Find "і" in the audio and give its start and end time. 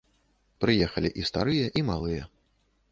1.23-1.27, 1.81-1.87